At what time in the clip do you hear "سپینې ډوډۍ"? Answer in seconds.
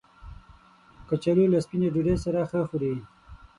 1.65-2.15